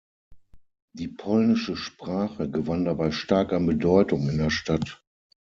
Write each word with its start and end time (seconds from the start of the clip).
Die 0.93 1.07
polnische 1.09 1.75
Sprache 1.75 2.49
gewann 2.49 2.85
dabei 2.85 3.11
stark 3.11 3.53
an 3.53 3.67
Bedeutung 3.67 4.27
in 4.29 4.39
der 4.39 4.49
Stadt. 4.49 5.03